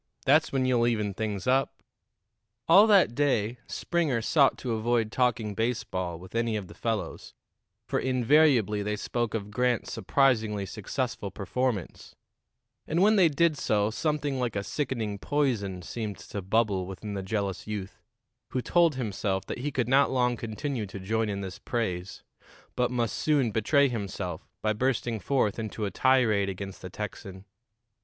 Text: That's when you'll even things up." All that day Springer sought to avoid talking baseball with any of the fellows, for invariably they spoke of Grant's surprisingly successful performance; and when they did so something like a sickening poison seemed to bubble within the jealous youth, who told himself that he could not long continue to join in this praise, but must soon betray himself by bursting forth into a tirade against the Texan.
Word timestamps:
That's 0.25 0.51
when 0.51 0.65
you'll 0.65 0.87
even 0.87 1.13
things 1.13 1.45
up." 1.45 1.83
All 2.67 2.87
that 2.87 3.13
day 3.13 3.59
Springer 3.67 4.19
sought 4.23 4.57
to 4.57 4.71
avoid 4.71 5.11
talking 5.11 5.53
baseball 5.53 6.17
with 6.17 6.33
any 6.33 6.55
of 6.55 6.65
the 6.67 6.73
fellows, 6.73 7.35
for 7.85 7.99
invariably 7.99 8.81
they 8.81 8.95
spoke 8.95 9.35
of 9.35 9.51
Grant's 9.51 9.93
surprisingly 9.93 10.65
successful 10.65 11.29
performance; 11.29 12.15
and 12.87 13.03
when 13.03 13.15
they 13.15 13.29
did 13.29 13.59
so 13.59 13.91
something 13.91 14.39
like 14.39 14.55
a 14.55 14.63
sickening 14.63 15.19
poison 15.19 15.83
seemed 15.83 16.17
to 16.17 16.41
bubble 16.41 16.87
within 16.87 17.13
the 17.13 17.21
jealous 17.21 17.67
youth, 17.67 18.01
who 18.53 18.61
told 18.63 18.95
himself 18.95 19.45
that 19.45 19.59
he 19.59 19.71
could 19.71 19.87
not 19.87 20.09
long 20.09 20.35
continue 20.35 20.87
to 20.87 20.99
join 20.99 21.29
in 21.29 21.41
this 21.41 21.59
praise, 21.59 22.23
but 22.75 22.89
must 22.89 23.15
soon 23.15 23.51
betray 23.51 23.87
himself 23.87 24.49
by 24.63 24.73
bursting 24.73 25.19
forth 25.19 25.59
into 25.59 25.85
a 25.85 25.91
tirade 25.91 26.49
against 26.49 26.81
the 26.81 26.89
Texan. 26.89 27.45